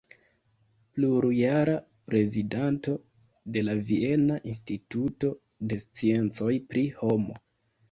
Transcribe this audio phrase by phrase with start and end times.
[0.93, 1.75] Plurjara
[2.11, 2.95] prezidanto
[3.59, 5.33] de la Viena Instituto
[5.75, 7.41] de Sciencoj pri Homo.